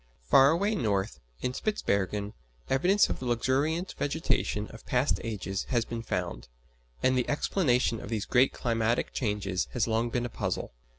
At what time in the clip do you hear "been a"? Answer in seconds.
10.09-10.29